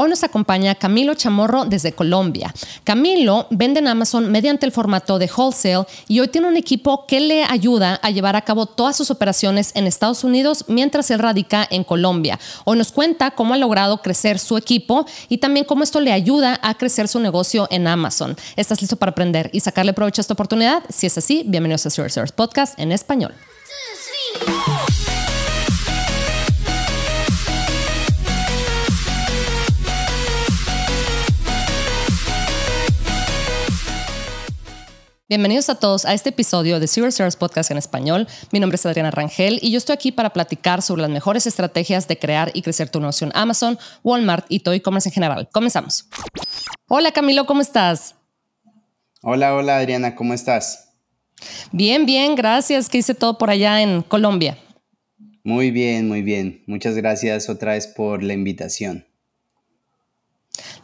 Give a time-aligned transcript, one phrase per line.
[0.00, 2.54] Hoy nos acompaña Camilo Chamorro desde Colombia.
[2.84, 7.18] Camilo vende en Amazon mediante el formato de wholesale y hoy tiene un equipo que
[7.18, 11.66] le ayuda a llevar a cabo todas sus operaciones en Estados Unidos mientras él radica
[11.68, 12.38] en Colombia.
[12.64, 16.60] Hoy nos cuenta cómo ha logrado crecer su equipo y también cómo esto le ayuda
[16.62, 18.36] a crecer su negocio en Amazon.
[18.54, 20.84] ¿Estás listo para aprender y sacarle provecho a esta oportunidad?
[20.90, 23.34] Si es así, bienvenidos a Zero Podcast en español.
[35.30, 38.26] Bienvenidos a todos a este episodio de Zero Service Podcast en español.
[38.50, 42.08] Mi nombre es Adriana Rangel y yo estoy aquí para platicar sobre las mejores estrategias
[42.08, 45.46] de crear y crecer tu negocio en Amazon, Walmart y todo e-commerce en general.
[45.52, 46.08] Comenzamos.
[46.88, 48.14] Hola Camilo, ¿cómo estás?
[49.20, 50.94] Hola, hola Adriana, ¿cómo estás?
[51.72, 52.88] Bien, bien, gracias.
[52.88, 54.56] ¿Qué hice todo por allá en Colombia?
[55.44, 56.62] Muy bien, muy bien.
[56.66, 59.06] Muchas gracias otra vez por la invitación.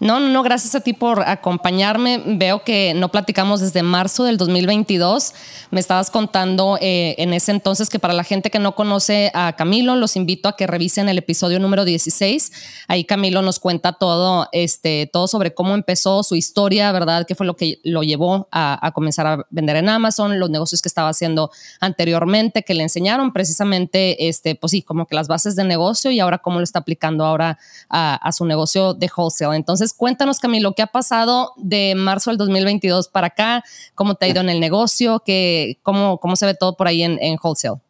[0.00, 2.22] No, no, gracias a ti por acompañarme.
[2.26, 5.32] Veo que no platicamos desde marzo del 2022.
[5.70, 9.54] Me estabas contando eh, en ese entonces que para la gente que no conoce a
[9.56, 12.52] Camilo, los invito a que revisen el episodio número 16.
[12.88, 17.24] Ahí Camilo nos cuenta todo, este, todo sobre cómo empezó su historia, ¿verdad?
[17.26, 20.88] ¿Qué fue lo que lo llevó a, comenzar a vender en Amazon, los negocios que
[20.88, 25.64] estaba haciendo anteriormente, que le enseñaron precisamente, este, pues sí, como que las bases de
[25.64, 29.56] negocio y ahora cómo lo está aplicando ahora a, a su negocio de wholesale.
[29.56, 33.64] Entonces, cuéntanos, Camilo, ¿qué ha pasado de marzo del 2022 para acá?
[33.94, 35.22] ¿Cómo te ha ido en el negocio?
[35.24, 37.80] ¿Qué, cómo, ¿Cómo se ve todo por ahí en, wholesale?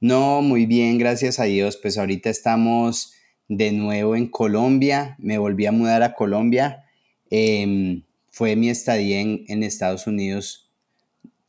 [0.00, 1.76] No, muy bien, gracias a Dios.
[1.76, 3.14] Pues ahorita estamos
[3.48, 5.16] de nuevo en Colombia.
[5.18, 6.84] Me volví a mudar a Colombia.
[7.30, 10.70] Em, fue mi estadía en, Estados Unidos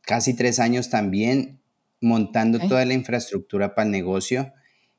[0.02, 1.60] casi tres años también,
[2.00, 4.52] montando toda la infraestructura para el negocio.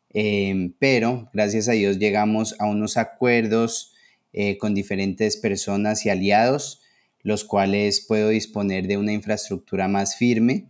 [0.09, 3.93] Em, pero gracias a Dios llegamos a unos acuerdos
[4.33, 6.81] eh, con diferentes personas y aliados,
[7.21, 10.67] los cuales puedo disponer de una infraestructura más firme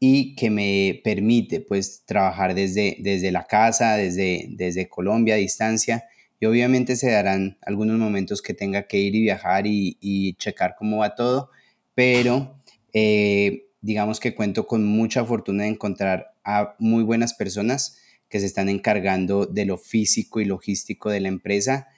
[0.00, 6.04] y que me permite pues trabajar desde, desde la casa, desde, desde Colombia a distancia.
[6.40, 10.98] Y obviamente se darán algunos momentos que tenga que ir y viajar y, checar cómo
[10.98, 11.50] va todo,
[11.94, 12.60] pero
[12.92, 18.46] eh, digamos que cuento con mucha fortuna de encontrar a muy buenas personas que se
[18.46, 21.88] están encargando de lo físico y logístico de la empresa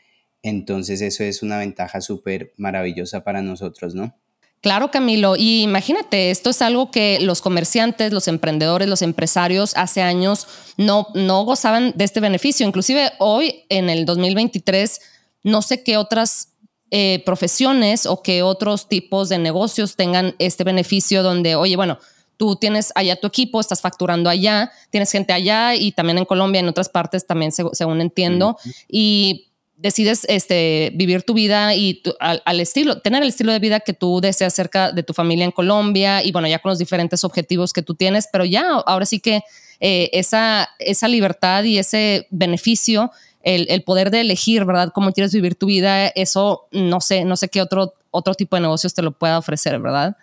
[0.49, 4.15] entonces eso es una ventaja súper maravillosa para nosotros, ¿no?
[4.61, 5.37] Claro, Camilo.
[5.37, 10.47] Y imagínate, esto es algo que los comerciantes, los emprendedores, los empresarios hace años
[10.77, 12.67] no, no gozaban de este beneficio.
[12.67, 15.01] Inclusive hoy, en el 2023,
[15.45, 16.55] no sé qué otras
[16.91, 21.99] eh, profesiones o qué otros tipos de negocios tengan este beneficio donde, oye, bueno,
[22.37, 26.61] tú tienes allá tu equipo, estás facturando allá, tienes gente allá y también en Colombia,
[26.61, 28.57] en otras partes también, según entiendo.
[28.89, 33.93] Y decides este, vivir tu vida y al, estilo, tener el estilo de vida que
[33.93, 37.73] tú deseas cerca de tu familia en Colombia y bueno, ya con los diferentes objetivos
[37.73, 39.43] que tú tienes, pero ya ahora sí que
[39.81, 43.11] eh, esa, esa libertad y ese beneficio,
[43.43, 44.91] el, poder de elegir, ¿verdad?
[44.93, 48.63] Cómo quieres vivir tu vida, eso no sé, no sé qué otro, otro tipo de
[48.63, 50.17] negocios te lo pueda ofrecer, ¿verdad?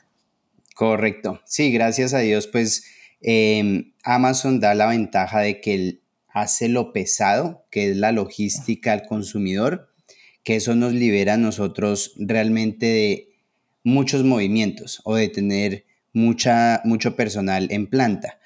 [0.76, 1.40] Correcto.
[1.46, 2.84] Sí, gracias a Dios, pues
[3.22, 6.03] em, Amazon da la ventaja de que el,
[6.34, 9.90] hace lo pesado, que es la logística al consumidor,
[10.44, 13.30] que eso nos libera a nosotros realmente de
[13.84, 18.40] muchos movimientos o de tener mucha, mucho personal en planta.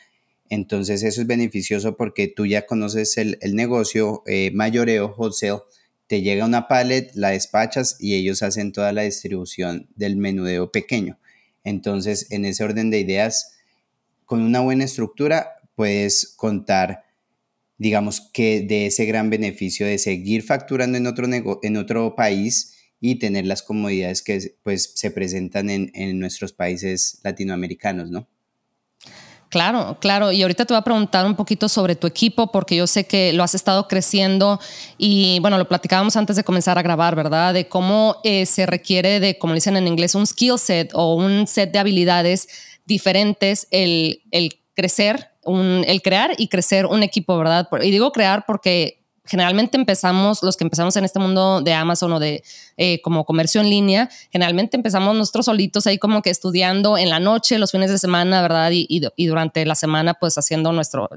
[0.50, 5.62] Entonces eso es beneficioso porque tú ya conoces el, negocio eh, mayoreo, wholesale,
[6.08, 11.20] te llega una pallet, la despachas y ellos hacen toda la distribución del menudeo pequeño.
[11.64, 13.58] Entonces, en ese orden de ideas,
[14.26, 17.04] con una buena estructura, puedes contar
[17.78, 21.28] digamos que de ese gran beneficio de seguir facturando en otro,
[21.62, 27.20] en otro país y tener las comodidades que pues se presentan en, en nuestros países
[27.24, 28.28] latinoamericanos, ¿no?
[29.50, 30.32] Claro, claro.
[30.32, 33.32] Y ahorita te voy a preguntar un poquito sobre tu equipo, porque yo sé que
[33.32, 34.60] lo has estado creciendo
[34.98, 37.54] y bueno, lo platicábamos antes de comenzar a grabar, ¿verdad?
[37.54, 41.48] De cómo eh, se requiere de, como dicen en inglés, un skill set o un
[41.48, 42.50] set de habilidades
[42.86, 47.68] diferentes, el, el crecer el crear y crecer un equipo, ¿verdad?
[47.82, 52.20] Y digo crear porque generalmente empezamos, los que empezamos en este mundo de Amazon o
[52.20, 52.44] de
[52.78, 57.20] eh, como comercio en línea, generalmente empezamos nosotros solitos ahí como que estudiando en la
[57.20, 58.72] noche, los fines de semana, ¿verdad?
[58.72, 61.10] Y, y durante la semana pues haciendo nuestro,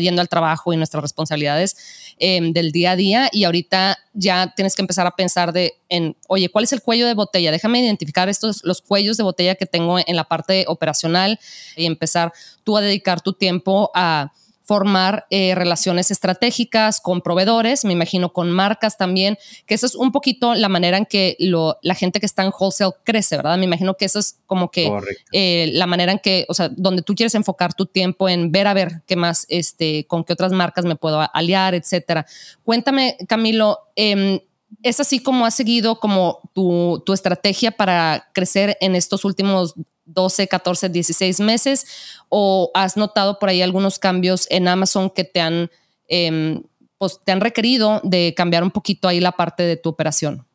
[0.00, 1.76] Yendo al trabajo y nuestras responsabilidades
[2.18, 6.16] em, del día a día y ahorita ya tienes que empezar a pensar de en,
[6.28, 7.50] oye, ¿cuál es el cuello de botella?
[7.50, 11.38] Déjame identificar estos, los cuellos de botella que tengo en la parte operacional
[11.76, 12.32] y empezar
[12.62, 14.32] tú a dedicar tu tiempo a
[14.72, 19.36] formar eh, relaciones estratégicas con proveedores, me imagino con marcas también,
[19.66, 22.52] que eso es un poquito la manera en que lo, la gente que está en
[22.58, 23.58] wholesale crece, ¿verdad?
[23.58, 24.90] Me imagino que eso es como que
[25.32, 28.66] eh, la manera en que, o sea, donde tú quieres enfocar tu tiempo en ver
[28.66, 32.24] a ver qué más, este, con qué otras marcas me puedo aliar, etcétera.
[32.64, 34.42] Cuéntame, Camilo, eh,
[34.82, 40.48] ¿Es así como has seguido como tu, tu, estrategia para crecer en estos últimos 12,
[40.48, 41.86] 14, 16 meses?
[42.28, 45.70] ¿O has notado por ahí algunos cambios en Amazon que te han,
[46.08, 46.62] em,
[46.98, 50.46] pues, te han requerido de cambiar un poquito ahí la parte de tu operación?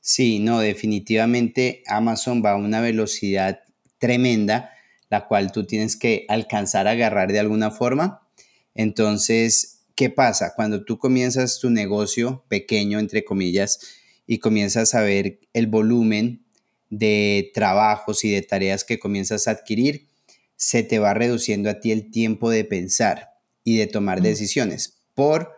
[0.00, 3.60] Sí, no, definitivamente Amazon va a una velocidad
[3.98, 4.70] tremenda,
[5.10, 8.26] la cual tú tienes que alcanzar a agarrar de alguna forma.
[8.74, 10.54] Entonces, ¿Qué pasa?
[10.56, 13.80] Cuando tú comienzas tu negocio pequeño, entre comillas,
[14.26, 16.46] y comienzas a ver el volumen
[16.90, 20.08] de trabajos y de tareas que comienzas a adquirir,
[20.56, 23.30] se te va reduciendo a ti el tiempo de pensar
[23.64, 25.52] y de tomar decisiones por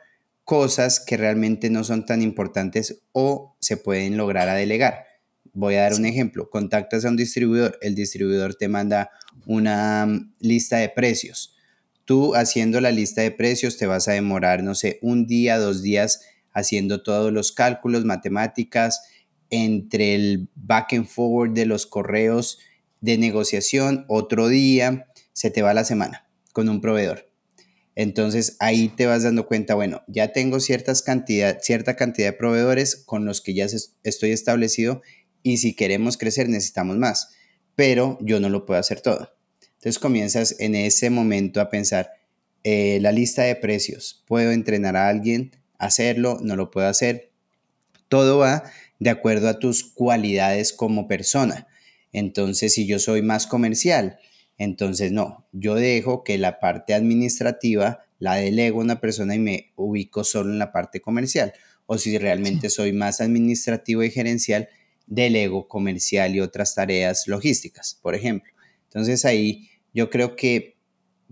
[0.44, 5.06] cosas que realmente no son tan importantes o se pueden lograr a delegar.
[5.52, 6.50] Voy a dar un ejemplo.
[6.50, 9.10] Contactas a un distribuidor, el distribuidor te manda
[9.46, 11.52] una mm, lista de precios
[12.04, 15.82] Tú haciendo la lista de precios te vas a demorar, no sé, un día, dos
[15.82, 16.20] días
[16.52, 19.02] haciendo todos los cálculos, matemáticas,
[19.52, 22.58] entre el back and forward de los correos
[23.02, 27.30] de negociación, otro día, se te va la semana con un proveedor.
[27.94, 32.96] Entonces ahí te vas dando cuenta, bueno, ya tengo ciertas cantidad, cierta cantidad de proveedores
[32.96, 33.66] con los que ya
[34.02, 35.02] estoy establecido
[35.42, 37.34] y si queremos crecer necesitamos más,
[37.76, 39.34] pero yo no lo puedo hacer todo.
[39.74, 42.10] Entonces comienzas en ese momento a pensar,
[42.64, 46.38] eh, la lista de precios, ¿puedo entrenar a alguien hacerlo?
[46.40, 47.31] ¿No lo puedo hacer?
[48.12, 48.64] Todo va
[48.98, 51.66] de acuerdo a tus cualidades como persona.
[52.12, 54.18] Entonces, si yo soy más comercial,
[54.58, 59.72] entonces no, yo dejo que la parte administrativa la delego a una persona y me
[59.76, 61.54] ubico solo en la parte comercial.
[61.86, 64.68] O si realmente soy más administrativo y gerencial,
[65.06, 68.52] delego comercial y otras tareas logísticas, por ejemplo.
[68.88, 70.76] Entonces ahí yo creo que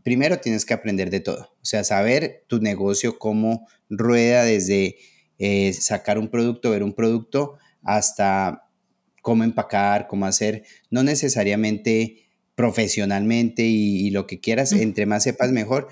[0.03, 4.97] primero tienes que aprender de todo, o sea, saber tu negocio, cómo rueda desde
[5.41, 8.69] eh, sacar un producto, ver un producto, hasta
[9.23, 15.89] cómo empacar, cómo hacer, no necesariamente profesionalmente y, lo que quieras, entre más sepas mejor,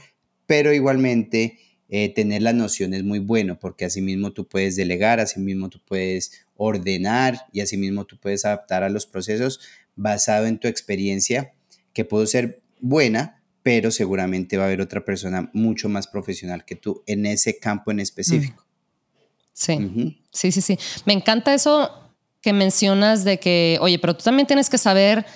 [0.47, 1.59] pero igualmente
[1.89, 6.47] eh, tener la noción es muy bueno porque asimismo tú puedes delegar, asimismo tú puedes
[6.55, 9.61] ordenar y asimismo tú puedes adaptar a los procesos
[9.97, 11.55] basado en tu experiencia
[11.95, 16.77] que puedo ser buena, pero seguramente va a haber otra persona mucho más profesional que
[16.77, 18.68] tú en ese campo en específico.
[19.59, 20.79] Sí, sí, sí, sí.
[21.05, 21.91] Me encanta eso
[22.41, 25.27] que mencionas de que, oye, pero tú también tienes que saber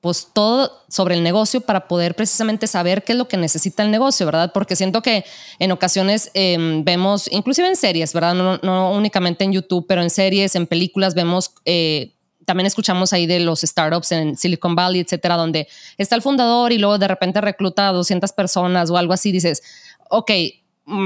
[0.00, 3.92] pues todo sobre el negocio para poder precisamente saber qué es lo que necesita el
[3.92, 4.52] negocio, ¿verdad?
[4.52, 5.24] Porque siento que
[5.60, 8.34] en ocasiones em, vemos, inclusive en series, ¿verdad?
[8.34, 12.14] No, no, únicamente en YouTube, pero en series, en películas vemos eh,
[12.44, 16.78] también escuchamos ahí de los startups en Silicon Valley, etcétera, donde está el fundador y
[16.78, 19.30] luego de repente recluta a 200 personas o algo así.
[19.30, 19.62] Dices,
[20.08, 20.30] ok,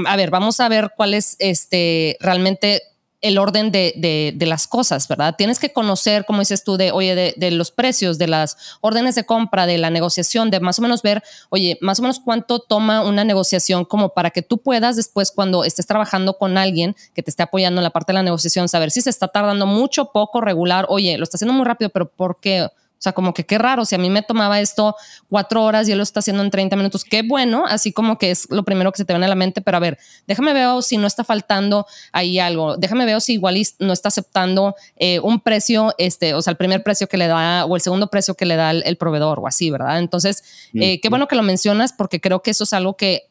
[0.07, 2.81] a ver, vamos a ver cuál es este realmente
[3.23, 5.35] el orden de, las cosas, ¿verdad?
[5.37, 9.25] Tienes que conocer, como dices tú, de, oye, de, los precios, de las órdenes de
[9.25, 13.01] compra, de la negociación, de más o menos ver, oye, más o menos cuánto toma
[13.01, 17.29] una negociación como para que tú puedas después cuando estés trabajando con alguien que te
[17.29, 20.41] esté apoyando en la parte de la negociación, saber si se está tardando mucho, poco,
[20.41, 22.67] regular, oye, lo está haciendo muy rápido, pero ¿por qué?
[23.03, 24.95] O sea, como que qué raro, si a mí me tomaba esto
[25.27, 28.31] cuatro horas y él lo está haciendo en 30 minutos, qué bueno, así como que
[28.31, 30.81] es lo primero que se te viene a la mente, pero a ver, déjame ver
[30.83, 35.41] si no está faltando ahí algo, déjame ver si igual no está aceptando eh, un
[35.41, 38.45] precio, este, o sea, el primer precio que le da o el segundo precio que
[38.45, 39.99] le da el, proveedor o así, ¿verdad?
[39.99, 43.23] Entonces, eh, qué bueno que lo mencionas porque creo que eso es algo que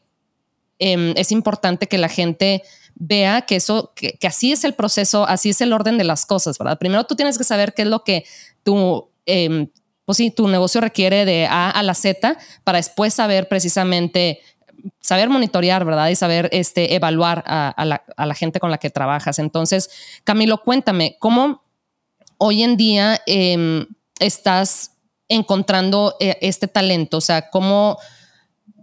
[0.77, 2.61] em, es importante que la gente
[2.93, 6.27] vea que eso, que, que, así es el proceso, así es el orden de las
[6.27, 6.77] cosas, ¿verdad?
[6.77, 8.23] Primero tú tienes que saber qué es lo que
[8.63, 9.69] tú Em,
[10.05, 14.41] pues sí, tu negocio requiere de A a la Z para después saber precisamente,
[14.99, 16.09] saber monitorear, ¿verdad?
[16.09, 19.39] Y saber este, evaluar a, la, gente con la que trabajas.
[19.39, 19.89] Entonces,
[20.23, 21.63] Camilo, cuéntame, ¿cómo
[22.37, 23.85] hoy en día em,
[24.19, 24.91] estás
[25.29, 27.17] encontrando eh, este talento?
[27.17, 27.97] O sea, ¿cómo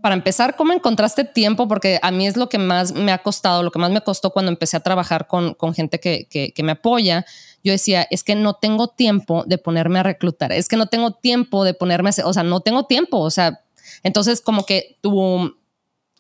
[0.01, 1.69] para empezar, ¿cómo encontraste tiempo?
[1.69, 4.31] Porque a mí es lo que más me ha costado, lo que más me costó
[4.31, 7.27] cuando empecé a trabajar con, gente que, me apoya.
[7.63, 11.13] Yo decía, es que no tengo tiempo de ponerme a reclutar, es que no tengo
[11.13, 13.61] tiempo de ponerme a, o sea, no tengo tiempo, o sea,
[14.03, 15.55] entonces como que tu,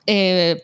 [0.06, 0.60] eh,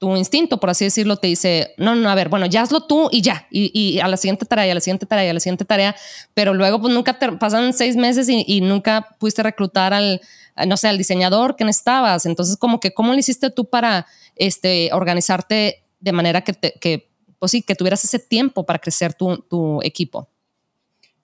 [0.00, 3.22] instinto, por así decirlo, te dice, no, no, a ver, bueno, ya hazlo tú y
[3.22, 5.96] ya, y, a la siguiente tarea, a la siguiente tarea, a la siguiente tarea,
[6.34, 10.20] pero luego pues nunca te pasan seis meses y, nunca pudiste reclutar al,
[10.66, 12.26] no sé, al diseñador que necesitabas.
[12.26, 17.52] Entonces, como que, ¿cómo lo hiciste tú para este, organizarte de manera que, que, pues
[17.52, 20.28] sí, que tuvieras ese tiempo para crecer tu, tu equipo?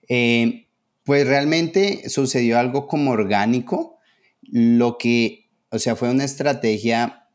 [0.09, 0.69] Eh,
[1.05, 3.99] pues realmente sucedió algo como orgánico,
[4.43, 7.29] lo que, o sea, fue una estrategia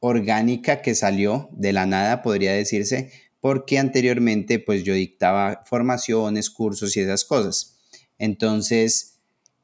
[0.00, 6.96] orgánica que salió de la nada, podría decirse, porque anteriormente pues yo dictaba formaciones, cursos
[6.96, 7.78] y esas cosas.
[8.18, 9.17] Entonces,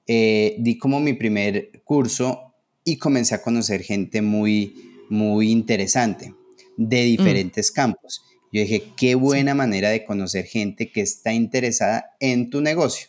[0.06, 4.75] eh, di como mi primer curso y comencé a conocer gente muy,
[5.08, 6.34] muy interesante
[6.76, 7.06] de mm.
[7.06, 8.23] diferentes campos.
[8.52, 13.08] Yo dije, qué buena manera de conocer gente que está interesada en tu negocio.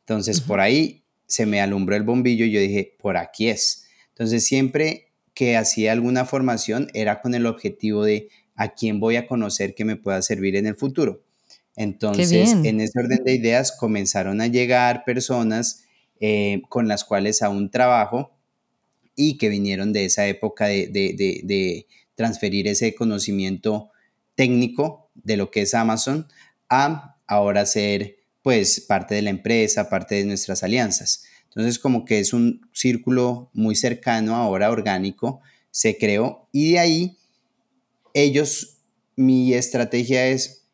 [0.00, 3.86] Entonces, por ahí se me alumbró el bombillo y yo dije, por aquí es.
[4.10, 9.26] Entonces, siempre que hacía alguna formación era con el objetivo de a quién voy a
[9.26, 11.22] conocer que me pueda servir en el futuro.
[11.76, 15.84] Entonces, en ese orden de ideas comenzaron a llegar personas
[16.20, 18.36] eh, con las cuales aún trabajo
[19.16, 23.90] y que vinieron de esa época de, transferir ese conocimiento
[24.36, 26.28] técnico de lo que es Amazon
[26.68, 31.24] a ahora ser pues parte de la empresa, parte de nuestras alianzas.
[31.44, 35.40] Entonces, como que es un círculo muy cercano ahora orgánico,
[35.70, 37.18] se creó y de ahí
[38.14, 38.78] ellos,
[39.16, 40.68] mi estrategia es,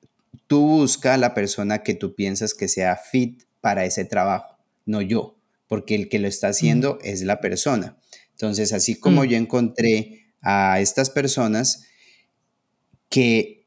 [0.46, 4.49] tú busca a la persona que tú piensas que sea fit para ese trabajo,
[4.90, 7.98] no yo, porque el que lo está haciendo es la persona.
[8.32, 9.26] Entonces, así como mm.
[9.26, 11.84] yo encontré a estas personas
[13.08, 13.66] que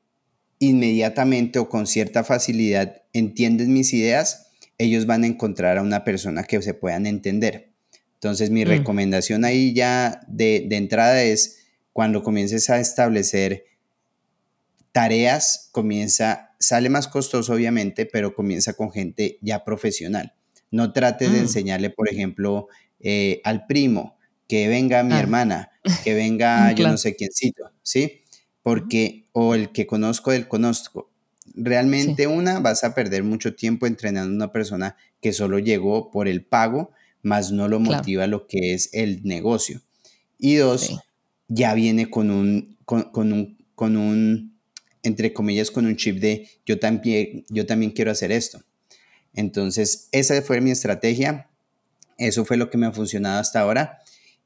[0.60, 6.44] inmediatamente o con cierta facilidad entienden mis ideas, ellos van a encontrar a una persona
[6.44, 7.74] que se puedan entender.
[8.16, 8.70] Entonces mi mm.
[8.70, 13.66] recomendación ahí ya de, entrada es cuando comiences a establecer
[14.92, 20.34] tareas, comienza, sale más costoso obviamente, pero comienza con gente ya profesional.
[20.74, 21.42] No trates de mm.
[21.42, 22.68] enseñarle, por ejemplo,
[23.00, 25.20] eh, al primo, que venga mi ah.
[25.20, 25.72] hermana,
[26.04, 28.24] que venga yo no sé quiéncito, ¿sí?
[28.62, 31.14] Porque, o el que conozco del conozco,
[31.56, 36.28] Realmente una, vas a perder mucho tiempo entrenando a una persona que solo llegó por
[36.28, 39.82] el pago, más no lo motiva lo que es el negocio.
[40.40, 41.00] Y dos,
[41.48, 44.58] ya viene con un, con, un, con un,
[45.04, 48.62] entre comillas, con un chip de yo también, yo también quiero hacer esto.
[49.36, 51.50] Entonces, esa fue mi estrategia.
[52.18, 54.00] Eso fue lo que me ha funcionado hasta ahora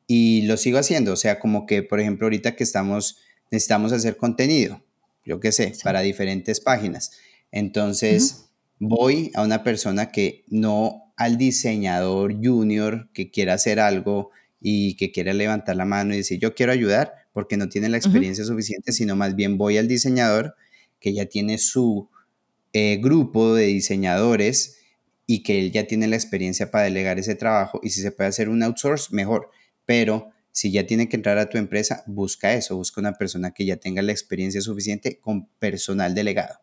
[0.08, 1.14] y lo sigo haciendo.
[1.14, 3.18] O sea, como que, por ejemplo, ahorita que estamos,
[3.52, 4.82] necesitamos hacer contenido
[5.28, 7.12] yo qué sé, para diferentes páginas.
[7.52, 8.46] Entonces,
[8.80, 15.12] voy a una persona que no al diseñador junior que quiera hacer algo y que
[15.12, 18.94] quiera levantar la mano y decir, yo quiero ayudar porque no tiene la experiencia suficiente,
[18.94, 20.56] sino más bien voy al diseñador
[21.00, 22.10] que ya tiene su
[22.72, 24.77] eh, grupo de diseñadores
[25.28, 28.30] y que él ya tiene la experiencia para delegar ese trabajo y si se puede
[28.30, 29.52] hacer un outsource, mejor.
[29.86, 33.66] Pero si ya tiene que entrar a tu empresa, busca eso, busca una persona que
[33.66, 36.56] ya tenga la experiencia suficiente con personal delegado.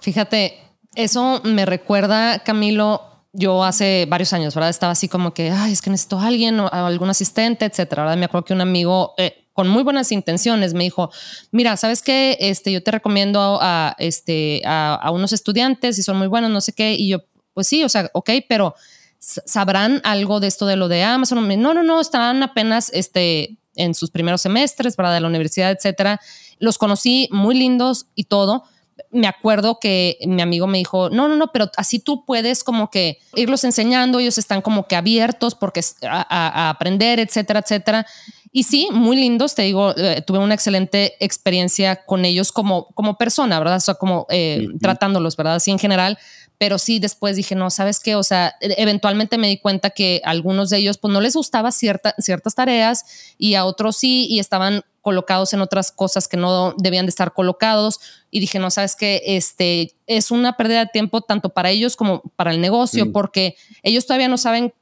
[0.00, 0.54] Fíjate,
[0.94, 4.70] eso me recuerda, Camilo, yo hace varios años, ¿verdad?
[4.70, 8.04] Estaba así como que, ay, es que necesito a alguien o algún asistente, etcétera.
[8.04, 8.16] ¿verdad?
[8.16, 11.10] Me acuerdo que un amigo eh, con muy buenas intenciones me dijo,
[11.52, 12.36] mira, ¿sabes qué?
[12.40, 16.72] Este, yo te recomiendo a, este, a, unos estudiantes y son muy buenos, no sé
[16.72, 16.94] qué.
[16.94, 18.74] Y yo, pues sí, o sea, ok, pero
[19.18, 21.48] sabrán algo de esto de lo de Amazon.
[21.62, 26.20] No, no, no, están apenas este, en sus primeros semestres, para De la universidad, etcétera.
[26.58, 28.64] Los conocí muy lindos y todo.
[29.10, 32.90] Me acuerdo que mi amigo me dijo, no, no, no, pero así tú puedes como
[32.90, 38.06] que irlos enseñando, ellos están como que abiertos porque a, aprender, etcétera, etcétera.
[38.52, 43.18] Y sí, muy lindos, te digo, eh, tuve una excelente experiencia con ellos como, como
[43.18, 43.78] persona, ¿verdad?
[43.78, 45.56] O sea, como eh, tratándolos, ¿verdad?
[45.56, 46.18] Así en general
[46.58, 48.14] pero sí después dije, no, ¿sabes qué?
[48.14, 51.36] O sea, e, eventualmente me di cuenta que a algunos de ellos pues no les
[51.36, 56.36] gustaba cierta, ciertas tareas y a otros sí y estaban colocados en otras cosas que
[56.36, 58.00] no debían de estar colocados
[58.34, 59.22] y dije, no, sabes qué?
[59.24, 64.06] este es una pérdida de tiempo tanto para ellos como para el negocio porque ellos
[64.06, 64.74] todavía no saben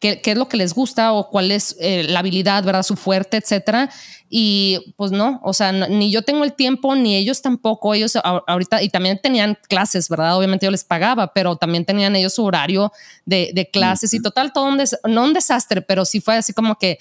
[0.00, 2.82] qué, es lo que les gusta o cuál es eh, la habilidad, ¿verdad?
[2.82, 3.88] Su fuerte, etcétera.
[4.28, 7.94] Y pues no, o sea, ni yo tengo el tiempo, ni ellos tampoco.
[7.94, 10.36] Ellos ahorita, y también tenían clases, ¿verdad?
[10.36, 12.92] Obviamente yo les pagaba, pero también tenían ellos su horario
[13.24, 14.78] de, clases y total, todo un
[15.08, 16.98] no un desastre, pero sí fue así como que,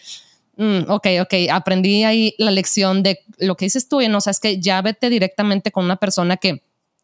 [0.60, 4.40] mm, ok, ok, aprendí ahí la lección de lo que dices tú, y no, sabes
[4.40, 6.62] que ya vete directamente con una persona que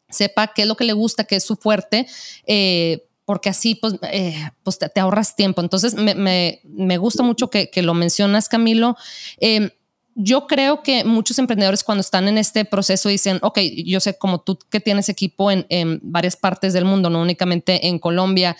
[0.10, 2.08] sepa qué es lo que le gusta, qué es su fuerte,
[2.46, 5.62] eh, porque así pues, eh, pues te, ahorras tiempo.
[5.62, 8.96] Entonces me, me, me gusta mucho que, que, lo mencionas, Camilo.
[9.40, 9.72] Em,
[10.16, 14.40] yo creo que muchos emprendedores cuando están en este proceso dicen, ok, yo sé como
[14.40, 18.56] tú que tienes equipo en, varias partes del mundo, no únicamente en Colombia,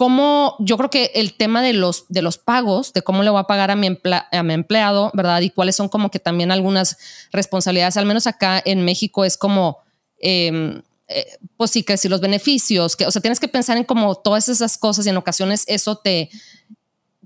[0.00, 3.38] cómo yo creo que el tema de los, de los pagos, de cómo le voy
[3.38, 5.42] a pagar a mi, empleado, ¿verdad?
[5.42, 6.96] Y cuáles son como que también algunas
[7.32, 9.76] responsabilidades, al menos acá en México es como...
[10.18, 11.26] Em, eh,
[11.58, 14.48] pues sí, que si los beneficios, que, o sea, tienes que pensar en como todas
[14.48, 16.30] esas cosas y en ocasiones eso te,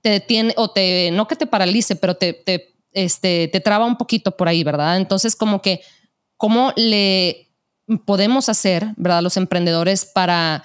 [0.02, 3.96] te detiene o te, no que te paralice, pero te, te este, te traba un
[3.96, 4.96] poquito por ahí, ¿verdad?
[4.96, 5.80] Entonces, como que,
[6.36, 7.52] ¿cómo le
[8.04, 9.22] podemos hacer, ¿verdad?
[9.22, 10.64] Los emprendedores para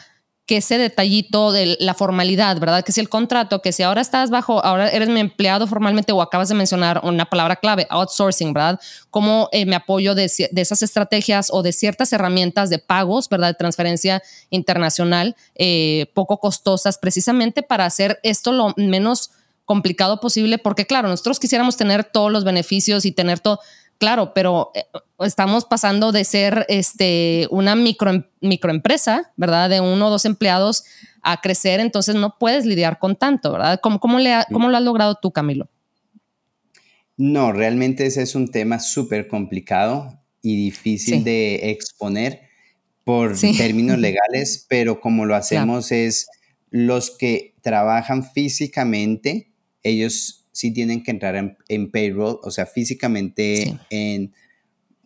[0.50, 2.84] que ese detallito de la formalidad, ¿verdad?
[2.84, 6.24] Que si el contrato, que si ahora estás bajo, ahora eres mi empleado formalmente o
[6.24, 8.79] acabas de mencionar una palabra clave, outsourcing, ¿verdad?
[9.12, 13.50] ¿Cómo eh, me apoyo de, esas estrategias o de ciertas herramientas de pagos, ¿verdad?
[13.50, 19.29] De transferencia internacional, eh, poco costosas, precisamente para hacer esto lo menos
[19.65, 23.60] complicado posible, porque claro, nosotros quisiéramos tener todos los beneficios y tener todo,
[24.00, 24.86] claro, pero eh,
[25.20, 29.70] estamos pasando de ser este, una micro, microempresa, ¿verdad?
[29.70, 30.84] De uno o dos empleados
[31.22, 33.79] a crecer, entonces no puedes lidiar con tanto, ¿verdad?
[33.82, 35.70] ¿Cómo, cómo, le cómo lo has logrado tú, Camilo?
[37.18, 42.41] No, realmente ese es un tema súper complicado y difícil de exponer
[43.03, 46.27] por términos legales, pero como lo hacemos es
[46.70, 49.51] los que trabajan físicamente
[49.84, 54.34] ellos sí tienen que entrar en, payroll, o sea, físicamente en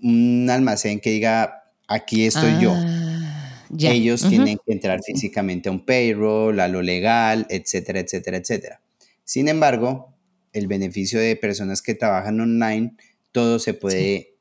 [0.01, 2.73] un almacén que diga, aquí estoy yo.
[2.75, 8.81] Ah, ellos tienen que entrar físicamente a un payroll, a lo legal, etcétera, etcétera, etcétera.
[9.25, 10.15] Sin embargo,
[10.53, 12.95] el beneficio de personas que trabajan online,
[13.31, 14.33] todo se puede,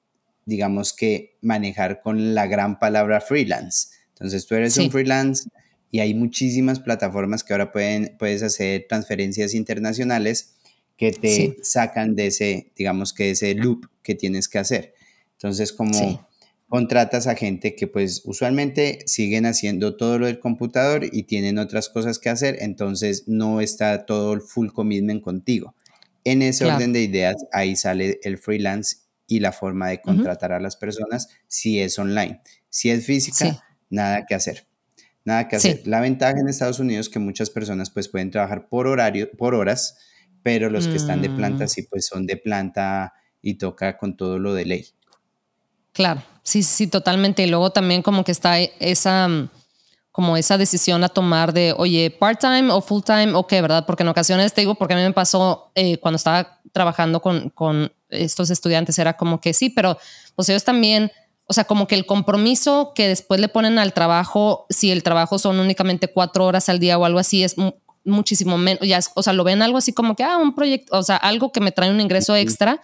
[0.47, 3.88] digamos que, manejar con la gran palabra freelance.
[4.14, 5.45] Entonces, tú eres un freelance,
[5.90, 10.54] y hay muchísimas plataformas que ahora pueden, puedes hacer transferencias internacionales
[10.96, 14.94] que te sacan de ese, digamos que ese loop que tienes que hacer.
[15.32, 16.28] Entonces, como
[16.68, 21.88] contratas a gente que pues usualmente siguen haciendo todo lo del computador y tienen otras
[21.88, 25.75] cosas que hacer, entonces no está todo el full commitment contigo.
[26.25, 30.61] En ese orden de ideas, ahí sale el freelance y la forma de contratar a
[30.61, 32.40] las personas si es online.
[32.70, 34.66] Si es física, nada que hacer.
[35.25, 35.82] Nada que hacer.
[35.87, 39.55] La ventaja en Estados Unidos es que muchas personas pues pueden trabajar por horario, por
[39.55, 39.98] horas,
[40.42, 41.68] pero los que están de planta mm.
[41.68, 44.87] sí pues son de planta y toca con todo lo de ley.
[45.92, 47.42] Claro, sí, sí, totalmente.
[47.42, 49.50] Y luego también como que está esa, mm,
[50.11, 53.85] como esa decisión a tomar de, oye, part-time o full-time, o qué, ¿verdad?
[53.87, 57.50] Porque en ocasiones te digo, porque a mí me pasó eh, cuando estaba trabajando con,
[57.50, 59.98] con estos estudiantes, era como que sí, pero
[60.35, 61.11] pues ellos también
[61.46, 65.38] o sea, como que el compromiso que después le ponen al trabajo, si el trabajo
[65.38, 67.57] son únicamente cuatro horas al día o algo así, es
[68.05, 71.03] muchísimo menos, ya o sea, lo ven algo así como que, ah, un proyecto, o
[71.03, 72.81] sea, algo que me trae un ingreso extra,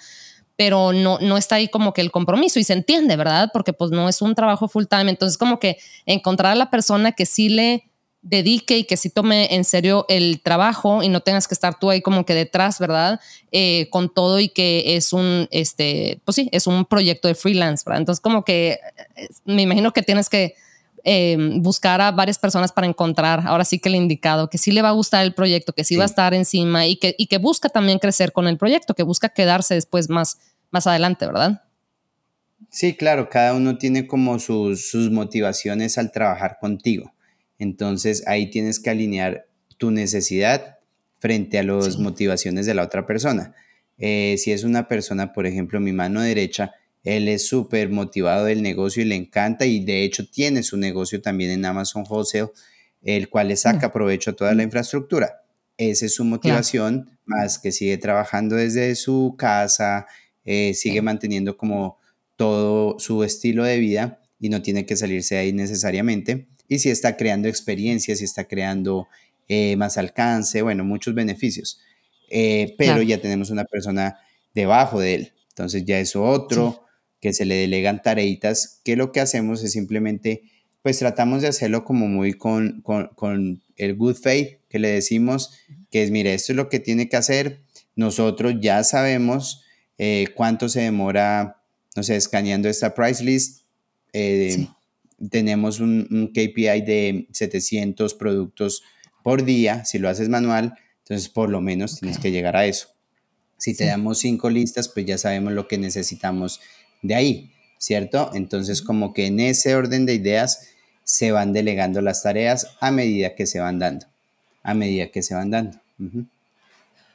[0.56, 3.50] pero no, no está ahí como que el compromiso y se entiende, ¿verdad?
[3.52, 7.12] Porque pues no es un trabajo full time, entonces como que encontrar a la persona
[7.12, 7.88] que sí le
[8.22, 11.90] dedique y que sí tome en serio el trabajo y no tengas que estar tú
[11.90, 13.20] ahí como que detrás, ¿verdad?
[13.52, 17.84] Eh, con todo y que es un, este, pues sí, es un proyecto de freelance,
[17.86, 18.00] ¿verdad?
[18.00, 18.80] Entonces como que
[19.16, 20.54] eh, me imagino que tienes que
[21.10, 24.82] em, buscar a varias personas para encontrar, ahora sí que el indicado, que sí le
[24.82, 27.38] va a gustar el proyecto, que sí, va a estar encima y que, y que
[27.38, 30.38] busca también crecer con el proyecto, que busca quedarse después más,
[30.70, 31.62] más adelante, ¿verdad?
[32.70, 37.14] Sí, claro, cada uno tiene como sus, sus motivaciones al trabajar contigo.
[37.58, 39.46] Entonces ahí tienes que alinear
[39.78, 40.76] tu necesidad
[41.18, 43.54] frente a las motivaciones de la otra persona.
[43.96, 46.72] Eh, si es una persona, por ejemplo, mi mano derecha,
[47.04, 51.20] él es súper motivado del negocio y le encanta y de hecho tiene su negocio
[51.22, 52.50] también en Amazon Wholesale,
[53.02, 55.42] el cual le saca provecho a toda la infraestructura.
[55.76, 60.06] Esa es su motivación, más que sigue trabajando desde su casa,
[60.44, 61.98] eh, sigue manteniendo como
[62.36, 66.90] todo su estilo de vida y no tiene que salirse de ahí necesariamente y si
[66.90, 69.08] está creando experiencias, si está creando
[69.48, 71.80] eh, más alcance, bueno, muchos beneficios.
[72.30, 74.18] Eh, pero ya tenemos una persona
[74.54, 75.32] debajo de él.
[75.48, 76.84] Entonces ya es otro
[77.20, 80.42] que se le delegan tareitas, que lo que hacemos es simplemente,
[80.82, 85.52] pues tratamos de hacerlo como muy con, con, el good faith que le decimos,
[85.90, 87.60] que es, mire, esto es lo que tiene que hacer.
[87.94, 89.64] Nosotros ya sabemos
[89.98, 91.62] eh, cuánto se demora,
[91.96, 93.62] no sé, escaneando esta price list.
[94.12, 94.68] Sí
[95.30, 98.82] tenemos un, KPI de 700 productos
[99.22, 99.84] por día.
[99.84, 102.88] Si lo haces manual, entonces por lo menos tienes que llegar a eso.
[103.58, 106.60] Si te damos cinco listas, pues ya sabemos lo que necesitamos
[107.02, 108.30] de ahí, ¿cierto?
[108.34, 110.68] Entonces como que en ese orden de ideas
[111.04, 114.06] se van delegando las tareas a medida que se van dando,
[114.62, 115.78] a medida que se van dando.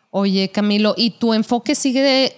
[0.10, 2.36] Oye, Camilo, ¿y tu enfoque sigue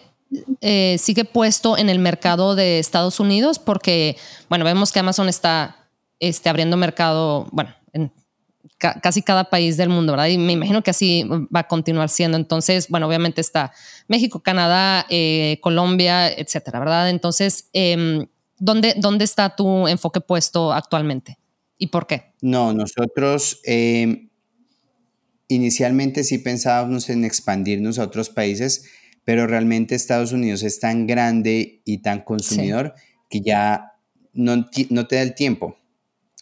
[0.61, 3.59] eh, sigue puesto en el mercado de Estados Unidos?
[3.59, 4.17] Porque,
[4.49, 5.87] bueno, vemos que Amazon está
[6.19, 7.73] este, abriendo mercado, bueno,
[8.93, 10.27] casi cada país del mundo, ¿verdad?
[10.27, 12.37] Y me imagino que así va a continuar siendo.
[12.37, 13.71] Entonces, bueno, obviamente está
[14.07, 17.09] México, Canadá, eh, Colombia, etcétera, ¿verdad?
[17.09, 21.37] Entonces, em, ¿dónde, ¿dónde está tu enfoque puesto actualmente
[21.77, 22.33] y por qué?
[22.41, 24.29] No, nosotros em,
[25.47, 28.85] inicialmente sí pensábamos en expandirnos a otros países,
[29.23, 32.93] pero realmente Estados Unidos es tan grande y tan consumidor
[33.29, 33.93] que ya
[34.33, 35.77] no, no, te da el tiempo.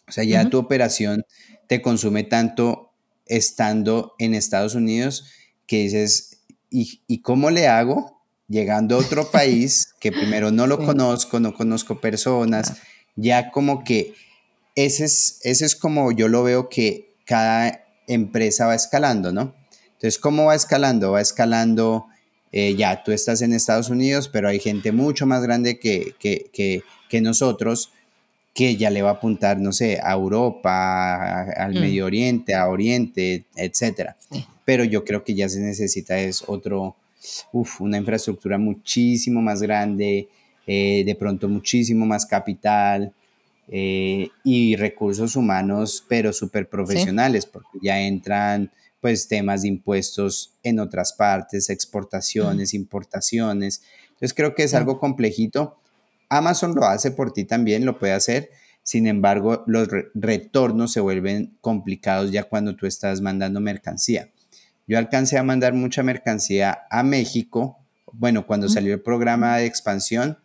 [0.06, 1.24] O sea, ya tu operación
[1.66, 2.92] te consume tanto
[3.26, 5.26] estando en Estados Unidos
[5.66, 6.38] que dices,
[6.70, 8.20] ¿y, cómo le hago?
[8.48, 12.74] Llegando a otro país que primero no lo conozco, no conozco personas,
[13.16, 14.14] ya como que
[14.74, 19.54] ese es, ese es como yo lo veo que cada empresa va escalando, ¿no?
[19.92, 21.12] Entonces, ¿cómo va escalando?
[21.12, 22.06] Va escalando,
[22.52, 26.50] eh, ya tú estás en Estados Unidos, pero hay gente mucho más grande que, que,
[26.52, 27.92] que, que nosotros
[28.54, 31.80] que ya le va a apuntar, no sé, a Europa, al mm.
[31.80, 34.16] Medio Oriente, a Oriente, etcétera.
[34.64, 36.94] Pero yo creo que ya se necesita es otro,
[37.52, 40.28] uf, una infraestructura muchísimo más grande,
[40.68, 43.12] eh, de pronto muchísimo más capital
[43.68, 50.78] eh, y recursos humanos, pero súper profesionales, porque ya entran pues temas de impuestos en
[50.78, 53.82] otras partes, exportaciones, importaciones.
[54.10, 55.76] Entonces creo que es algo complejito
[56.36, 58.50] Amazon lo hace por ti también, lo puede hacer.
[58.82, 64.30] Sin embargo, los retornos se vuelven complicados ya cuando tú estás mandando mercancía.
[64.86, 67.78] Yo alcancé a mandar mucha mercancía a México.
[68.12, 70.38] Bueno, cuando salió el programa de expansión,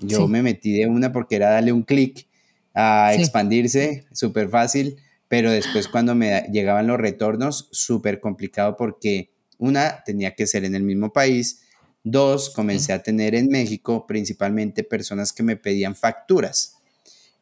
[0.00, 2.26] yo me metí de una porque era darle un clic
[2.74, 4.96] a expandirse, súper fácil,
[5.26, 10.74] pero después cuando me llegaban los retornos, súper complicado porque una tenía que ser en
[10.74, 11.62] el mismo país,
[12.04, 16.76] Dos, comencé a tener en México principalmente personas que me pedían facturas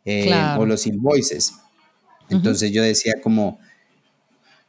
[0.05, 1.53] eh, o los invoices.
[2.29, 3.59] Entonces yo decía como,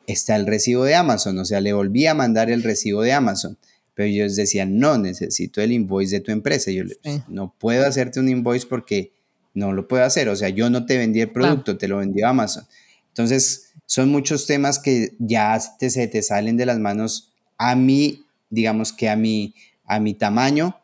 [0.07, 3.57] está el recibo de Amazon, o sea, le volví a mandar el recibo de Amazon,
[3.93, 6.71] pero ellos decían, no, necesito el invoice de tu empresa.
[6.71, 6.83] yo
[7.27, 9.11] no puedo hacerte un invoice porque
[9.53, 12.27] no lo puedo hacer, o sea, yo no te vendí el producto, te lo vendió
[12.27, 12.65] Amazon.
[13.09, 18.25] Entonces, son muchos temas que ya te, se te salen de las manos a mí,
[18.49, 19.55] digamos que a mí,
[19.87, 20.79] a mi tamaño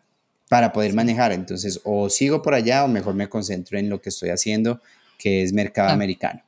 [0.49, 1.31] para poder manejar.
[1.31, 4.81] Entonces, o sigo por allá o mejor me concentro en lo que estoy haciendo,
[5.17, 6.41] que es mercado americano.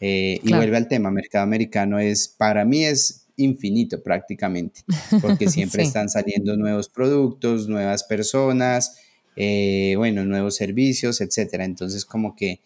[0.00, 4.82] Eh, y vuelve al tema, mercado americano es, para mí es infinito prácticamente,
[5.22, 8.98] porque siempre están saliendo nuevos productos, nuevas personas,
[9.36, 11.64] eh, bueno, nuevos servicios, etcétera.
[11.64, 12.60] Entonces, como que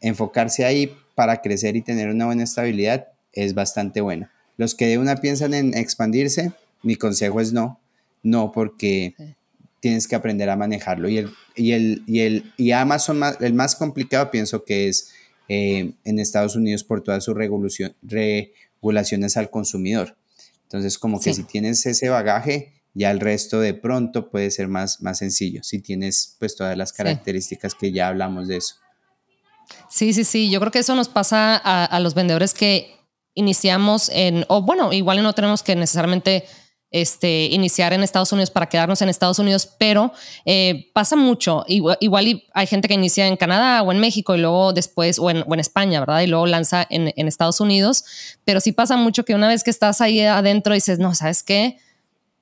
[0.00, 4.28] enfocarse ahí para crecer y tener una buena estabilidad es bastante bueno.
[4.56, 6.52] Los que de una piensan en expandirse,
[6.82, 7.79] mi consejo es no,
[8.22, 9.14] no, porque
[9.80, 11.08] tienes que aprender a manejarlo.
[11.08, 15.12] Y el, y el, y el y Amazon, el más complicado pienso que es
[15.48, 20.16] eh, en Estados Unidos por todas sus regulaciones al consumidor.
[20.64, 25.02] Entonces, como que si tienes ese bagaje, ya el resto de pronto puede ser más,
[25.02, 28.76] más sencillo, si tienes pues todas las características que ya hablamos de eso.
[29.88, 32.96] Sí, sí, sí, yo creo que eso nos pasa a, a los vendedores que
[33.34, 36.44] iniciamos en, o bueno, igual no tenemos que necesariamente
[36.90, 40.12] este, iniciar en Estados Unidos para quedarnos en Estados Unidos, pero
[40.44, 41.64] eh, pasa mucho.
[41.68, 45.60] Igual, hay gente que inicia en Canadá o en México y luego después, o en,
[45.60, 46.22] España, ¿verdad?
[46.22, 48.04] Y luego lanza en, Estados Unidos,
[48.44, 51.78] pero sí pasa mucho que una vez que estás ahí adentro dices, no, ¿sabes qué?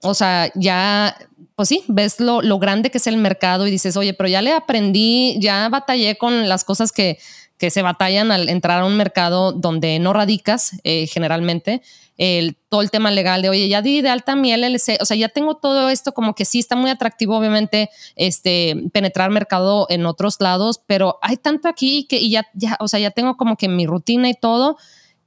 [0.03, 1.17] O sea, ya,
[1.57, 4.41] pues sí, ves lo, lo grande que es el mercado y dices, oye, pero ya
[4.41, 7.19] le aprendí, ya batallé con las cosas que,
[7.59, 11.83] que se batallan al entrar a un mercado donde no radicas eh, generalmente.
[12.19, 15.17] El, todo el tema legal de, oye, ya di de alta mi LLC, o sea,
[15.17, 20.05] ya tengo todo esto como que sí está muy atractivo, obviamente, este, penetrar mercado en
[20.05, 23.57] otros lados, pero hay tanto aquí que y ya, ya, o sea, ya tengo como
[23.57, 24.77] que mi rutina y todo,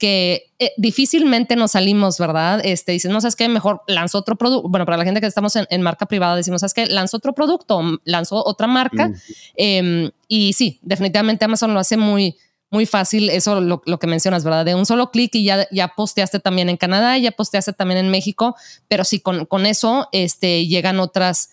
[0.01, 2.60] que eh, difícilmente nos salimos, ¿verdad?
[2.63, 3.47] Este, dicen, no, ¿sabes qué?
[3.47, 4.67] Mejor lanzo otro producto.
[4.67, 6.88] Bueno, para la gente que estamos en, marca privada, decimos, ¿sabes qué?
[6.88, 9.12] Lanzo otro producto, lanzo otra marca.
[9.54, 12.36] Em, y sí, definitivamente Amazon lo hace muy,
[12.71, 13.29] muy fácil.
[13.29, 14.65] Eso lo, lo que mencionas, ¿verdad?
[14.65, 18.10] De un solo clic y ya, ya posteaste también en Canadá, ya posteaste también en
[18.10, 18.55] México,
[18.88, 21.51] pero sí, con, con eso este, llegan otras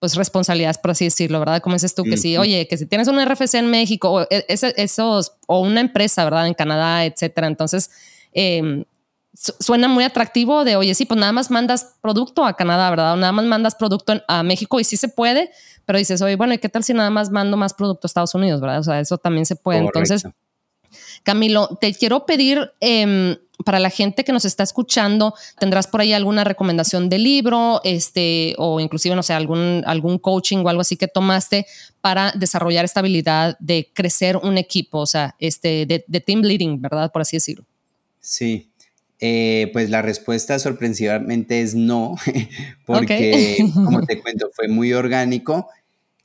[0.00, 1.60] pues responsabilidades, por así decirlo, ¿verdad?
[1.60, 4.44] Como dices tú, que si, oye, que si tienes un RFC en México o e,
[4.48, 6.46] esos, o una empresa, ¿verdad?
[6.46, 7.48] En Canadá, etcétera.
[7.48, 7.90] Entonces,
[8.32, 8.84] em,
[9.34, 13.14] suena muy atractivo de, oye, sí, pues nada más mandas producto a Canadá, ¿verdad?
[13.14, 15.50] O nada más mandas producto a México y sí se puede,
[15.84, 18.34] pero dices, oye, bueno, ¿y qué tal si nada más mando más producto a Estados
[18.36, 18.78] Unidos, ¿verdad?
[18.78, 19.80] O sea, eso también se puede.
[19.80, 20.24] Entonces,
[21.22, 26.12] Camilo, te quiero pedir em, para la gente que nos está escuchando, ¿tendrás por ahí
[26.12, 30.96] alguna recomendación de libro, este, o inclusive, no sé, algún, algún coaching o algo así
[30.96, 31.66] que tomaste
[32.00, 37.10] para desarrollar esta habilidad de crecer un equipo, o sea, este, de, team leading, ¿verdad?
[37.10, 37.64] Por así decirlo.
[38.20, 38.70] Sí,
[39.20, 42.14] eh, pues la respuesta sorpresivamente es no,
[42.86, 45.68] porque como te cuento, fue muy orgánico.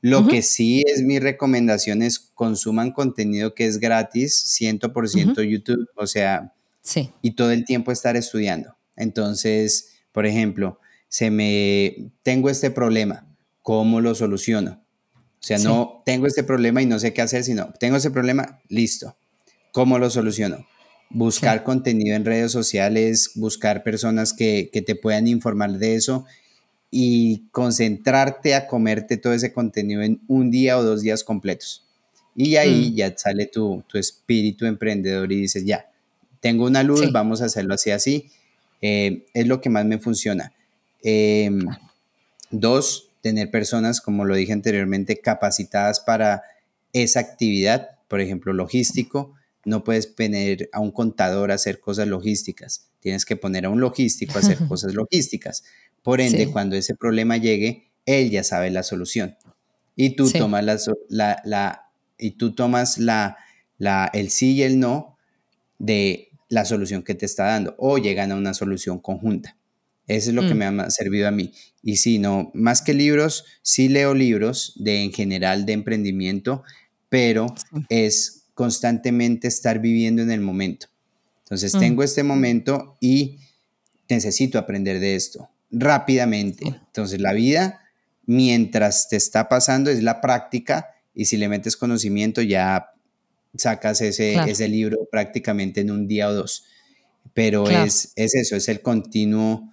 [0.03, 6.05] Lo que sí es mi recomendación es consuman contenido que es gratis, 100% YouTube, o
[6.05, 7.11] sea, Sí.
[7.21, 8.75] Y todo el tiempo estar estudiando.
[8.95, 13.25] Entonces, por ejemplo, se me tengo este problema,
[13.61, 14.83] ¿cómo lo soluciono?
[15.15, 18.61] O sea, no tengo este problema y no sé qué hacer, sino tengo ese problema,
[18.69, 19.17] listo.
[19.71, 20.67] ¿Cómo lo soluciono?
[21.09, 26.25] Buscar contenido en redes sociales, buscar personas que, te puedan informar de eso
[26.95, 31.83] y concentrarte a comerte todo ese contenido en un día o dos días completos.
[32.35, 32.95] Y ahí mm.
[32.95, 35.89] ya sale tu, tu espíritu emprendedor y dices, ya,
[36.39, 38.29] tengo una luz, vamos a hacerlo así, así.
[38.79, 40.53] Eh, es lo que más me funciona.
[41.01, 41.65] Em,
[42.51, 46.43] dos, tener personas, como lo dije anteriormente, capacitadas para
[46.91, 49.33] esa actividad, por ejemplo, logístico.
[49.65, 52.89] No puedes poner a un contador a hacer cosas logísticas.
[52.99, 55.63] Tienes que poner a un logístico a hacer cosas logísticas.
[56.01, 59.37] Por ende, cuando ese problema llegue, él ya sabe la solución.
[59.95, 60.65] Y tú tomas
[61.09, 63.37] la, la, y tú tomas la,
[63.77, 65.17] la, el sí y el no
[65.79, 69.57] de la solución que te está dando o llegan a una solución conjunta.
[70.07, 70.57] Eso es lo que mm.
[70.57, 71.53] me ha servido a mí.
[71.81, 76.63] Y si no, más que libros, sí leo libros de en general de emprendimiento,
[77.09, 77.47] pero
[77.89, 80.87] es constantemente estar viviendo en el momento.
[81.39, 81.79] Entonces, mm.
[81.79, 83.39] tengo este momento y
[84.09, 86.65] necesito aprender de esto rápidamente.
[86.67, 87.81] Entonces, la vida,
[88.25, 92.91] mientras te está pasando, es la práctica y si le metes conocimiento, ya
[93.55, 96.65] sacas ese, ese libro prácticamente en un día o dos.
[97.33, 99.71] Pero es, es eso, es el continuo,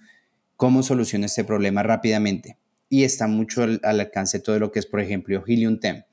[0.55, 2.57] cómo soluciona este problema rápidamente.
[2.89, 6.03] Y está mucho al, alcance todo lo que es, por ejemplo, Helium Tem.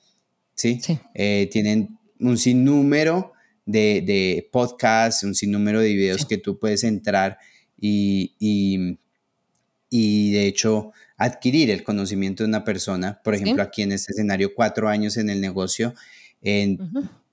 [0.54, 0.80] ¿sí?
[1.14, 3.32] Eh, tienen un sinnúmero
[3.66, 7.38] de, de, podcasts, un sinnúmero de videos que tú puedes entrar
[7.78, 8.98] y, y,
[9.90, 13.20] y, de hecho adquirir el conocimiento de una persona.
[13.22, 15.94] Por ejemplo, aquí en este escenario, cuatro años en el negocio,
[16.40, 16.78] en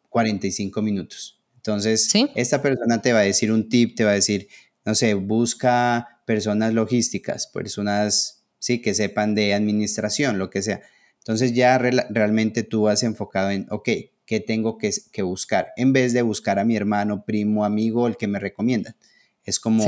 [0.10, 1.40] 45 minutos.
[1.58, 4.48] Entonces, esta persona te va a decir un tip, te va a decir,
[4.86, 10.82] no sé, busca personas logísticas, personas, sí, que sepan de administración, lo que sea.
[11.20, 13.90] Entonces ya realmente tú vas enfocado en, ok,
[14.26, 15.70] ¿qué tengo que, que, buscar?
[15.78, 18.96] En vez de buscar a mi hermano, primo, amigo, el que me recomiendan.
[19.44, 19.84] Es como,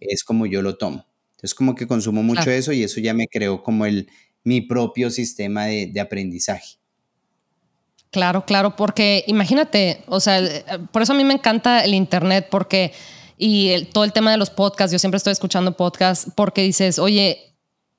[0.00, 1.06] es como yo lo tomo.
[1.32, 4.08] Entonces como que consumo mucho eso y eso ya me creó como el,
[4.42, 6.78] mi propio sistema de, de aprendizaje.
[8.10, 10.40] Claro, claro, porque imagínate, o sea,
[10.92, 12.92] por eso a mí me encanta el Internet, porque
[13.36, 17.55] y todo el tema de los podcasts, yo siempre estoy escuchando podcasts porque dices, oye,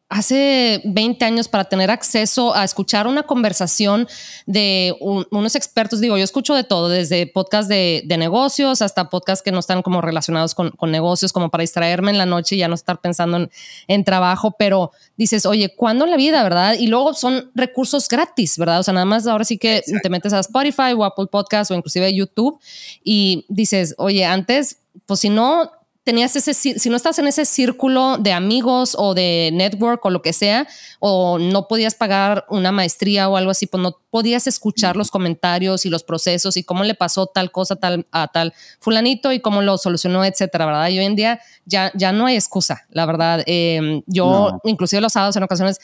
[0.09, 4.07] hace 20 años para tener acceso a escuchar una conversación
[4.45, 9.51] de unos expertos, digo, yo escucho de todo, desde podcast de, negocios hasta podcasts que
[9.51, 12.75] no están como relacionados con, negocios, como para distraerme en la noche y ya no
[12.75, 13.49] estar pensando
[13.87, 16.75] en, trabajo, pero dices, oye, ¿cuándo en la vida, verdad?
[16.79, 18.79] Y luego son recursos gratis, ¿verdad?
[18.79, 21.75] O sea, nada más ahora sí que te metes a Spotify o Apple Podcast o
[21.75, 22.59] inclusive YouTube
[23.03, 25.69] y dices, oye, antes, pues si no
[26.07, 30.21] tenías ese, si no estás en ese círculo de amigos o de network o lo
[30.21, 30.65] que sea,
[31.01, 35.85] o no podías pagar una maestría o algo así, pues no podías escuchar los comentarios
[35.85, 39.61] y los procesos y cómo le pasó tal cosa tal, a tal fulanito y cómo
[39.61, 40.87] lo solucionó, etcétera, ¿verdad?
[40.87, 43.43] Y hoy en día ya, ya no hay excusa, la verdad.
[43.45, 45.81] Em, yo, inclusive los sábados en ocasiones,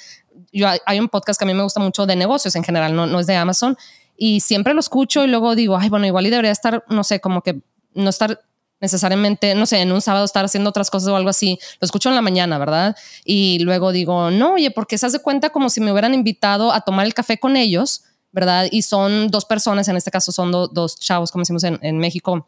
[0.54, 3.08] yo, hay un podcast que a mí me gusta mucho de negocios en general, no,
[3.08, 3.76] no es de Amazon,
[4.16, 7.20] y siempre lo escucho y luego digo, ay, bueno, igual y debería estar, no sé,
[7.20, 7.60] como que
[7.94, 8.40] no estar
[8.84, 11.58] necesariamente, no sé, en un sábado estar haciendo otras cosas o algo así.
[11.80, 12.98] Lo escucho en la mañana, ¿verdad?
[13.24, 16.82] Y luego digo, no, oye, porque se hace cuenta como si me hubieran invitado a
[16.82, 18.68] tomar el café con ellos, ¿verdad?
[18.70, 22.46] Y son dos personas, en este caso son dos chavos, como decimos en, en México,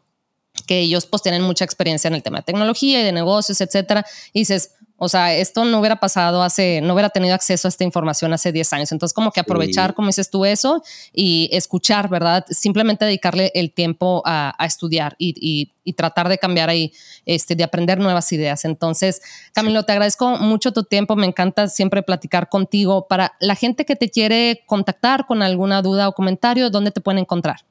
[0.66, 4.04] que ellos pues tienen mucha experiencia en el tema de tecnología y de negocios, etcétera.
[4.34, 7.84] Y dices, o sea, esto no hubiera pasado hace, no hubiera tenido acceso a esta
[7.84, 8.92] información hace 10 años.
[8.92, 10.82] Entonces, como que aprovechar, como dices tú, eso
[11.12, 12.46] y escuchar, ¿verdad?
[12.48, 16.92] Simplemente dedicarle el tiempo a, estudiar y, tratar de cambiar ahí,
[17.26, 18.64] este, de aprender nuevas ideas.
[18.64, 19.20] Entonces,
[19.52, 21.14] Camilo, te agradezco mucho tu tiempo.
[21.14, 23.06] Me encanta siempre platicar contigo.
[23.06, 27.18] Para la gente que te quiere contactar con alguna duda o comentario, ¿dónde te pueden
[27.18, 27.66] encontrar?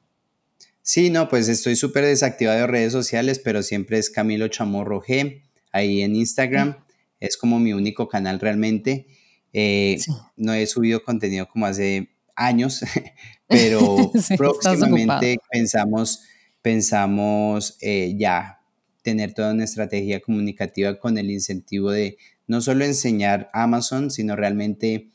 [0.82, 5.42] Sí, no, pues estoy súper desactivado de redes sociales, pero siempre es Camilo Chamorro G
[5.72, 6.85] ahí en Instagram
[7.20, 9.06] es como mi único canal realmente.
[9.52, 9.98] Eh,
[10.36, 12.80] no he subido contenido como hace años,
[13.48, 16.22] pero próximamente pensamos,
[16.62, 18.60] pensamos eh, ya
[19.02, 25.10] tener toda una estrategia comunicativa con el incentivo de no solo enseñar Amazon, sino realmente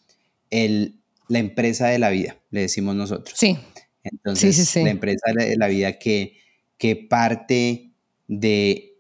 [0.50, 3.38] el, la empresa de la vida, le decimos nosotros.
[3.38, 3.58] Sí.
[4.04, 6.38] Entonces, la empresa de la vida que,
[6.78, 7.92] que parte
[8.28, 8.91] de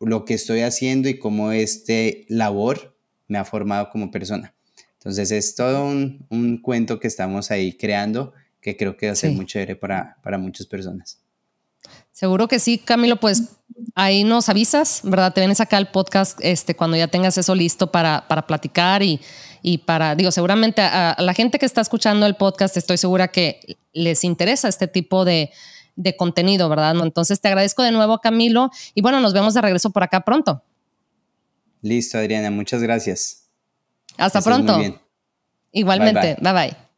[0.00, 2.96] lo que estoy haciendo y cómo este labor
[3.28, 4.54] me ha formado como persona.
[4.94, 9.16] Entonces es todo un, un cuento que estamos ahí creando que creo que va a
[9.16, 11.20] ser muy chévere para, para muchas personas.
[12.12, 13.44] Seguro que sí, Camilo, pues
[13.94, 15.32] ahí nos avisas, ¿verdad?
[15.32, 19.20] Te vienes acá al podcast este, cuando ya tengas eso listo para, para platicar y,
[19.62, 23.78] y para, digo, seguramente a, la gente que está escuchando el podcast, estoy segura que
[23.92, 25.50] les interesa este tipo de,
[26.02, 26.96] de contenido, ¿verdad?
[27.02, 30.62] Entonces te agradezco de nuevo, Camilo, y bueno, nos vemos de regreso por acá pronto.
[31.82, 33.48] Listo, Adriana, muchas gracias.
[34.16, 34.78] Hasta pronto.
[35.72, 36.76] Igualmente, bye bye.